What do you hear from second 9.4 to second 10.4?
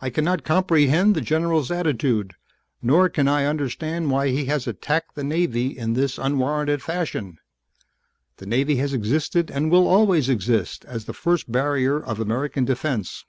and will always